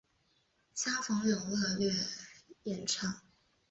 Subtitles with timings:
[0.73, 1.93] 相逢有乐町
[2.63, 3.21] 演唱。